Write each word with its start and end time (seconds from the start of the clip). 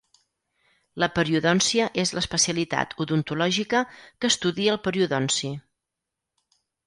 La 1.01 1.09
periodòncia 1.17 1.89
és 2.03 2.13
l'especialitat 2.19 2.95
odontològica 3.05 3.83
que 4.01 4.33
estudia 4.35 4.73
el 4.77 4.83
periodonci. 4.87 5.55